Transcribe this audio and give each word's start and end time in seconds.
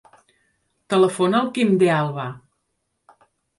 Telefona 0.93 1.43
al 1.45 1.53
Quim 1.59 1.77
De 1.85 1.93
Alba. 1.99 2.27